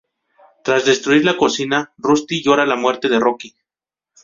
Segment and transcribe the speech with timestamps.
[0.63, 3.53] Tras destruir la cocina, Rusty llora la muerte de Rocky.